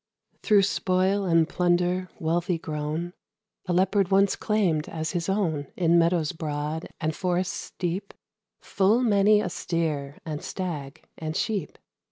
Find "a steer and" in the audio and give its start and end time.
9.41-10.41